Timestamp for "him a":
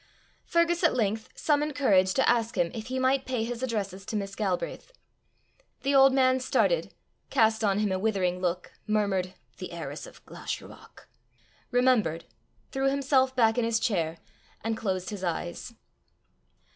7.77-7.99